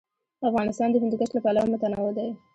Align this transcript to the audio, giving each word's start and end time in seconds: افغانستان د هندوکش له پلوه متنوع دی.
افغانستان 0.49 0.89
د 0.91 0.95
هندوکش 1.01 1.29
له 1.33 1.41
پلوه 1.45 1.67
متنوع 1.71 2.11
دی. 2.17 2.29